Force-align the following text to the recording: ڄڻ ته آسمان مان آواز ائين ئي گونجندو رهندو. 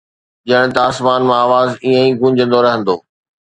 ڄڻ 0.49 0.65
ته 0.73 0.79
آسمان 0.89 1.21
مان 1.27 1.39
آواز 1.45 1.69
ائين 1.85 1.95
ئي 2.05 2.11
گونجندو 2.19 2.59
رهندو. 2.65 2.95